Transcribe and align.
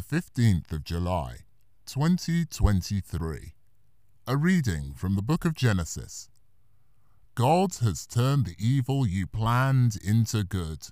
15th 0.00 0.72
of 0.72 0.84
July, 0.84 1.38
2023. 1.86 3.54
A 4.26 4.36
reading 4.36 4.92
from 4.96 5.14
the 5.14 5.22
book 5.22 5.44
of 5.44 5.54
Genesis. 5.54 6.28
God 7.34 7.76
has 7.76 8.06
turned 8.06 8.46
the 8.46 8.56
evil 8.58 9.06
you 9.06 9.26
planned 9.26 9.96
into 10.04 10.44
good. 10.44 10.88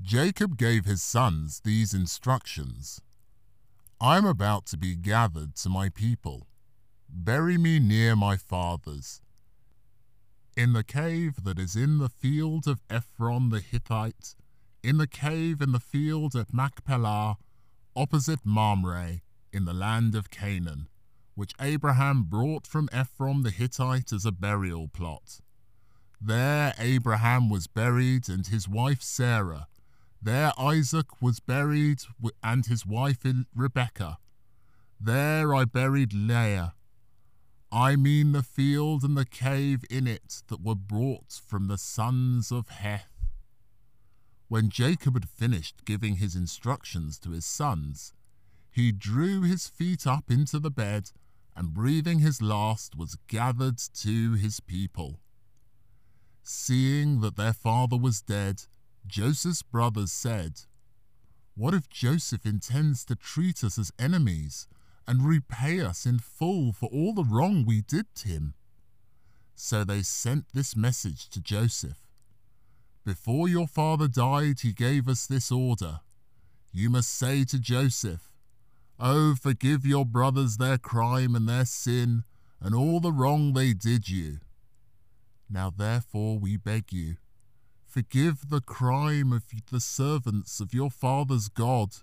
Jacob 0.00 0.56
gave 0.56 0.84
his 0.84 1.02
sons 1.02 1.60
these 1.64 1.92
instructions 1.94 3.00
I 4.00 4.18
am 4.18 4.26
about 4.26 4.66
to 4.66 4.76
be 4.76 4.96
gathered 4.96 5.54
to 5.56 5.68
my 5.68 5.88
people. 5.88 6.46
Bury 7.08 7.56
me 7.56 7.78
near 7.78 8.14
my 8.16 8.36
fathers. 8.36 9.22
In 10.56 10.72
the 10.72 10.84
cave 10.84 11.44
that 11.44 11.58
is 11.58 11.74
in 11.74 11.98
the 11.98 12.08
field 12.08 12.66
of 12.66 12.82
Ephron 12.90 13.50
the 13.50 13.60
Hittite, 13.60 14.34
in 14.82 14.98
the 14.98 15.06
cave 15.06 15.62
in 15.62 15.72
the 15.72 15.80
field 15.80 16.34
at 16.34 16.52
Machpelah, 16.52 17.38
opposite 17.96 18.40
Mamre, 18.44 19.20
in 19.52 19.64
the 19.64 19.72
land 19.72 20.14
of 20.14 20.30
Canaan, 20.30 20.88
which 21.34 21.54
Abraham 21.60 22.24
brought 22.24 22.66
from 22.66 22.88
Ephron 22.92 23.42
the 23.42 23.50
Hittite 23.50 24.12
as 24.12 24.26
a 24.26 24.32
burial 24.32 24.88
plot. 24.88 25.40
There 26.20 26.74
Abraham 26.78 27.48
was 27.48 27.66
buried, 27.66 28.28
and 28.28 28.46
his 28.46 28.68
wife 28.68 29.02
Sarah. 29.02 29.68
There 30.20 30.52
Isaac 30.58 31.20
was 31.20 31.38
buried, 31.40 32.00
and 32.42 32.66
his 32.66 32.86
wife 32.86 33.24
Rebekah. 33.54 34.18
There 35.00 35.54
I 35.54 35.64
buried 35.64 36.12
Leah. 36.12 36.74
I 37.70 37.96
mean 37.96 38.32
the 38.32 38.42
field 38.42 39.02
and 39.02 39.16
the 39.16 39.24
cave 39.24 39.84
in 39.90 40.06
it 40.06 40.42
that 40.48 40.62
were 40.62 40.74
brought 40.76 41.40
from 41.46 41.66
the 41.66 41.76
sons 41.76 42.50
of 42.50 42.68
Heth. 42.68 43.13
When 44.48 44.68
Jacob 44.68 45.14
had 45.14 45.28
finished 45.28 45.84
giving 45.84 46.16
his 46.16 46.36
instructions 46.36 47.18
to 47.20 47.30
his 47.30 47.46
sons, 47.46 48.12
he 48.70 48.92
drew 48.92 49.42
his 49.42 49.68
feet 49.68 50.06
up 50.06 50.30
into 50.30 50.58
the 50.58 50.70
bed 50.70 51.10
and 51.56 51.72
breathing 51.72 52.18
his 52.18 52.42
last 52.42 52.96
was 52.96 53.16
gathered 53.26 53.78
to 53.78 54.32
his 54.32 54.60
people. 54.60 55.20
Seeing 56.42 57.20
that 57.20 57.36
their 57.36 57.52
father 57.52 57.96
was 57.96 58.20
dead, 58.20 58.64
Joseph's 59.06 59.62
brothers 59.62 60.12
said, 60.12 60.62
What 61.54 61.72
if 61.72 61.88
Joseph 61.88 62.44
intends 62.44 63.04
to 63.06 63.16
treat 63.16 63.64
us 63.64 63.78
as 63.78 63.92
enemies 63.98 64.66
and 65.06 65.26
repay 65.26 65.80
us 65.80 66.04
in 66.04 66.18
full 66.18 66.72
for 66.72 66.88
all 66.90 67.14
the 67.14 67.24
wrong 67.24 67.64
we 67.64 67.80
did 67.80 68.14
to 68.16 68.28
him? 68.28 68.54
So 69.54 69.84
they 69.84 70.02
sent 70.02 70.52
this 70.52 70.76
message 70.76 71.28
to 71.30 71.40
Joseph 71.40 72.03
before 73.04 73.48
your 73.48 73.66
father 73.66 74.08
died, 74.08 74.60
he 74.60 74.72
gave 74.72 75.08
us 75.08 75.26
this 75.26 75.52
order. 75.52 76.00
You 76.72 76.90
must 76.90 77.10
say 77.10 77.44
to 77.44 77.58
Joseph, 77.58 78.32
Oh, 78.98 79.34
forgive 79.34 79.84
your 79.84 80.04
brothers 80.04 80.56
their 80.56 80.78
crime 80.78 81.34
and 81.34 81.48
their 81.48 81.64
sin, 81.64 82.24
and 82.60 82.74
all 82.74 83.00
the 83.00 83.12
wrong 83.12 83.52
they 83.52 83.72
did 83.72 84.08
you. 84.08 84.38
Now 85.50 85.70
therefore 85.70 86.38
we 86.38 86.56
beg 86.56 86.92
you, 86.92 87.16
forgive 87.86 88.48
the 88.48 88.60
crime 88.60 89.32
of 89.32 89.44
the 89.70 89.80
servants 89.80 90.60
of 90.60 90.72
your 90.72 90.90
father's 90.90 91.48
God. 91.48 91.96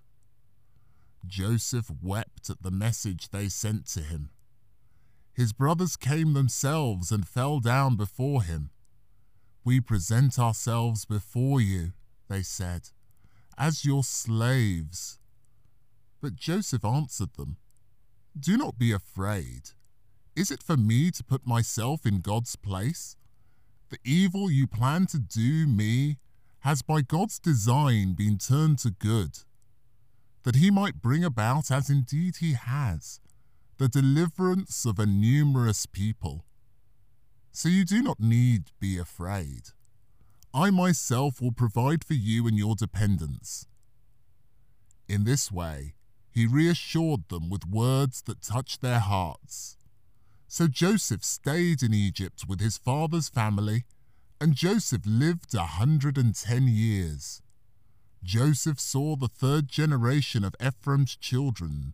Joseph 1.25 1.91
wept 2.02 2.49
at 2.49 2.61
the 2.61 2.72
message 2.72 3.29
they 3.29 3.49
sent 3.49 3.88
to 3.88 4.02
him. 4.02 4.29
His 5.33 5.53
brothers 5.53 5.95
came 5.95 6.33
themselves 6.33 7.11
and 7.11 7.27
fell 7.27 7.59
down 7.59 7.95
before 7.95 8.44
him. 8.44 8.69
We 9.63 9.79
present 9.79 10.39
ourselves 10.39 11.05
before 11.05 11.61
you, 11.61 11.93
they 12.27 12.41
said, 12.41 12.89
as 13.57 13.85
your 13.85 14.03
slaves. 14.03 15.19
But 16.19 16.35
Joseph 16.35 16.83
answered 16.83 17.33
them, 17.38 17.57
Do 18.39 18.57
not 18.57 18.79
be 18.79 18.91
afraid. 18.91 19.71
Is 20.35 20.50
it 20.50 20.63
for 20.63 20.77
me 20.77 21.11
to 21.11 21.23
put 21.23 21.45
myself 21.45 22.05
in 22.05 22.21
God's 22.21 22.55
place? 22.55 23.16
The 23.89 24.00
evil 24.03 24.50
you 24.50 24.66
plan 24.66 25.05
to 25.07 25.19
do 25.19 25.67
me 25.67 26.17
has 26.61 26.81
by 26.81 27.01
God's 27.01 27.38
design 27.38 28.13
been 28.13 28.38
turned 28.38 28.79
to 28.79 28.91
good, 28.91 29.39
that 30.44 30.55
he 30.55 30.71
might 30.71 31.01
bring 31.01 31.23
about, 31.23 31.69
as 31.69 31.89
indeed 31.89 32.38
he 32.38 32.53
has, 32.53 33.19
the 33.77 33.89
deliverance 33.89 34.85
of 34.85 34.97
a 34.97 35.05
numerous 35.05 35.85
people 35.85 36.45
so 37.51 37.69
you 37.69 37.84
do 37.85 38.01
not 38.01 38.19
need 38.19 38.72
be 38.79 38.97
afraid. 38.97 39.69
I 40.53 40.69
myself 40.69 41.41
will 41.41 41.51
provide 41.51 42.03
for 42.03 42.13
you 42.13 42.47
and 42.47 42.57
your 42.57 42.75
dependents. 42.75 43.67
In 45.07 45.23
this 45.23 45.51
way, 45.51 45.94
he 46.31 46.45
reassured 46.45 47.28
them 47.29 47.50
with 47.50 47.67
words 47.67 48.22
that 48.23 48.41
touched 48.41 48.81
their 48.81 49.00
hearts. 49.00 49.78
So 50.47 50.67
Joseph 50.67 51.23
stayed 51.23 51.84
in 51.84 51.94
Egypt 51.94 52.45
with 52.47 52.59
his 52.59 52.78
father's 52.78 53.29
family, 53.29 53.85
and 54.39 54.56
Joseph 54.56 55.03
lived 55.06 55.53
a 55.53 55.66
hundred 55.66 56.18
and 56.18 56.35
ten 56.35 56.68
years. 56.68 57.41
Joseph 58.23 58.79
saw 58.79 59.16
the 59.16 59.28
third 59.28 59.68
generation 59.68 60.44
of 60.44 60.56
Ephraim's 60.62 61.16
children, 61.16 61.94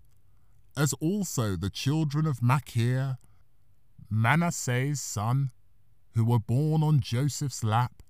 as 0.76 0.94
also 0.94 1.56
the 1.56 1.70
children 1.70 2.26
of 2.26 2.42
Machir 2.42 3.18
Manasseh's 4.10 5.02
son, 5.02 5.52
who 6.14 6.26
were 6.26 6.40
born 6.40 6.84
on 6.84 7.00
Joseph's 7.00 7.64
lap. 7.64 8.02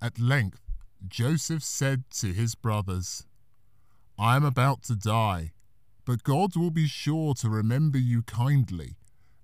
At 0.00 0.18
length, 0.18 0.60
Joseph 1.06 1.62
said 1.62 2.04
to 2.18 2.32
his 2.32 2.54
brothers, 2.54 3.26
I 4.18 4.36
am 4.36 4.44
about 4.44 4.82
to 4.84 4.96
die, 4.96 5.52
but 6.04 6.24
God 6.24 6.56
will 6.56 6.70
be 6.70 6.86
sure 6.86 7.34
to 7.34 7.48
remember 7.48 7.98
you 7.98 8.22
kindly 8.22 8.96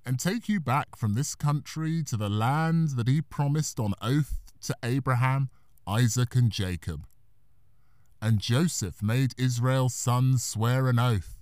and 0.05 0.19
take 0.19 0.49
you 0.49 0.61
back 0.61 0.97
from 0.97 1.15
this 1.15 1.35
country 1.35 2.03
to 2.05 2.17
the 2.17 2.29
land 2.29 2.91
that 2.91 3.09
he 3.09 3.23
promised 3.23 3.79
on 3.79 3.95
oath 4.03 4.39
to 4.63 4.77
Abraham, 4.83 5.49
Isaac, 5.87 6.35
and 6.35 6.51
Jacob. 6.51 7.07
And 8.21 8.39
Joseph 8.41 9.03
made 9.03 9.35
Israel's 9.39 9.95
sons 9.95 10.45
swear 10.45 10.89
an 10.89 10.99
oath. 10.99 11.39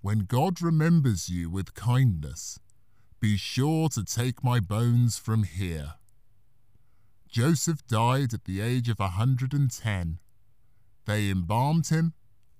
When 0.00 0.20
God 0.20 0.60
remembers 0.60 1.28
you 1.28 1.48
with 1.50 1.74
kindness, 1.74 2.58
be 3.24 3.38
sure 3.38 3.88
to 3.88 4.04
take 4.04 4.44
my 4.44 4.60
bones 4.60 5.16
from 5.16 5.44
here. 5.44 5.94
Joseph 7.26 7.86
died 7.86 8.34
at 8.34 8.44
the 8.44 8.60
age 8.60 8.90
of 8.90 9.00
a 9.00 9.14
110. 9.16 10.18
They 11.06 11.30
embalmed 11.30 11.86
him 11.86 12.12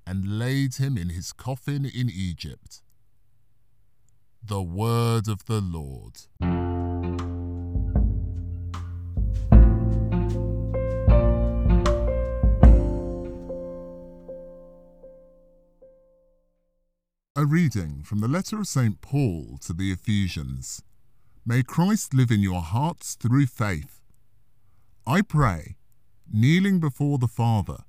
and 0.06 0.38
laid 0.38 0.76
him 0.76 0.96
in 0.96 1.10
his 1.10 1.34
coffin 1.34 1.84
in 1.84 2.08
Egypt. 2.08 2.80
The 4.42 4.62
word 4.62 5.28
of 5.28 5.44
the 5.44 5.60
Lord. 5.60 6.63
Reading 17.46 18.02
from 18.04 18.20
the 18.20 18.28
letter 18.28 18.58
of 18.58 18.66
St. 18.66 19.02
Paul 19.02 19.58
to 19.66 19.74
the 19.74 19.92
Ephesians. 19.92 20.82
May 21.44 21.62
Christ 21.62 22.14
live 22.14 22.30
in 22.30 22.40
your 22.40 22.62
hearts 22.62 23.16
through 23.16 23.46
faith. 23.46 24.00
I 25.06 25.20
pray, 25.20 25.76
kneeling 26.32 26.80
before 26.80 27.18
the 27.18 27.28
Father, 27.28 27.84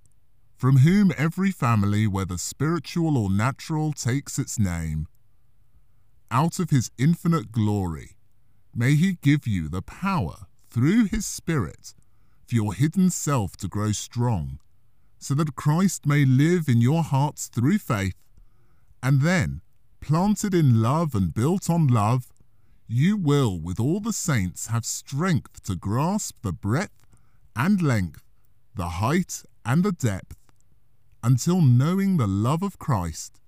from 0.57 0.77
whom 0.77 1.13
every 1.17 1.51
family, 1.51 2.05
whether 2.05 2.37
spiritual 2.37 3.17
or 3.17 3.29
natural, 3.29 3.93
takes 3.93 4.37
its 4.37 4.59
name. 4.59 5.07
Out 6.29 6.59
of 6.59 6.69
his 6.69 6.91
infinite 6.97 7.53
glory, 7.53 8.17
may 8.73 8.95
he 8.95 9.19
give 9.21 9.47
you 9.47 9.69
the 9.69 9.81
power, 9.81 10.47
through 10.69 11.05
his 11.05 11.25
Spirit, 11.25 11.93
for 12.45 12.55
your 12.55 12.73
hidden 12.73 13.09
self 13.09 13.55
to 13.57 13.69
grow 13.69 13.93
strong, 13.93 14.59
so 15.17 15.33
that 15.33 15.55
Christ 15.55 16.05
may 16.05 16.25
live 16.25 16.67
in 16.67 16.81
your 16.81 17.03
hearts 17.03 17.47
through 17.47 17.77
faith 17.77 18.15
and 19.05 19.21
then, 19.21 19.61
planted 20.01 20.55
in 20.55 20.81
love 20.81 21.13
and 21.13 21.31
built 21.31 21.69
on 21.69 21.85
love, 21.85 22.33
you 22.87 23.15
will, 23.15 23.59
with 23.59 23.79
all 23.79 23.99
the 23.99 24.11
saints, 24.11 24.65
have 24.65 24.83
strength 24.83 25.61
to 25.61 25.75
grasp 25.75 26.37
the 26.41 26.51
breadth 26.51 27.05
and 27.55 27.83
length, 27.83 28.23
the 28.73 28.89
height 29.03 29.43
and 29.63 29.83
the 29.83 29.91
depth, 29.91 30.37
until 31.23 31.61
knowing 31.61 32.17
the 32.17 32.25
love 32.25 32.63
of 32.63 32.79
Christ, 32.79 33.39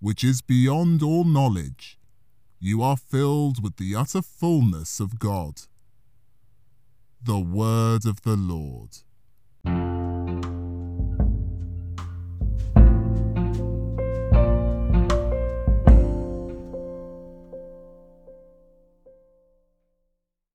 which 0.00 0.24
is 0.24 0.42
beyond 0.42 1.00
all 1.00 1.22
knowledge, 1.22 1.96
you 2.58 2.82
are 2.82 2.96
filled 2.96 3.62
with 3.62 3.76
the 3.76 3.94
utter 3.94 4.20
fullness 4.20 4.98
of 4.98 5.20
God. 5.20 5.60
The 7.22 7.38
Word 7.38 8.04
of 8.04 8.22
the 8.22 8.36
Lord. 8.36 8.98